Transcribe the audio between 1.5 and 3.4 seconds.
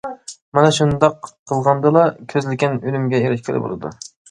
قىلغاندىلا، كۆزلىگەن ئۈنۈمگە